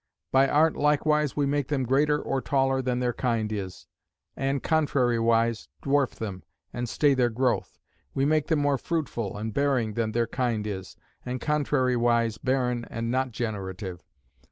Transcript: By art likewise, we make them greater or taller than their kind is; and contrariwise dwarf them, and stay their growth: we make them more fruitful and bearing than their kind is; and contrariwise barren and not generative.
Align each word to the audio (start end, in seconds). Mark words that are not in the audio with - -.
By 0.31 0.47
art 0.49 0.75
likewise, 0.75 1.35
we 1.37 1.45
make 1.45 1.67
them 1.67 1.83
greater 1.85 2.19
or 2.19 2.41
taller 2.41 2.81
than 2.81 2.97
their 3.01 3.13
kind 3.13 3.51
is; 3.51 3.85
and 4.35 4.63
contrariwise 4.63 5.67
dwarf 5.83 6.15
them, 6.15 6.41
and 6.73 6.89
stay 6.89 7.13
their 7.13 7.29
growth: 7.29 7.77
we 8.15 8.25
make 8.25 8.47
them 8.47 8.57
more 8.57 8.79
fruitful 8.79 9.37
and 9.37 9.53
bearing 9.53 9.93
than 9.93 10.13
their 10.13 10.25
kind 10.25 10.65
is; 10.65 10.97
and 11.23 11.39
contrariwise 11.39 12.39
barren 12.39 12.83
and 12.89 13.11
not 13.11 13.29
generative. 13.29 14.01